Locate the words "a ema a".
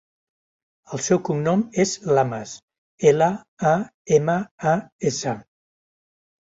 3.75-4.77